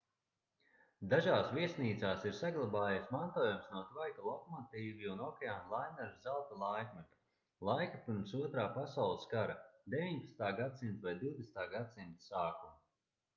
dažās 1.09 1.49
viesnīcās 1.57 2.23
ir 2.29 2.33
saglabājies 2.37 3.05
mantojums 3.17 3.67
no 3.75 3.81
tvaika 3.91 4.25
lokomotīvju 4.29 5.11
un 5.15 5.21
okeāna 5.27 5.69
laineru 5.75 6.17
zelta 6.25 6.57
laikmeta 6.65 7.23
laika 7.71 8.01
pirms 8.09 8.35
otrā 8.43 8.67
pasaules 8.81 9.29
kara 9.39 9.59
19. 9.99 10.37
gs 10.45 11.01
vai 11.09 11.17
20. 11.25 11.65
gs 11.79 12.31
sākuma 12.33 12.75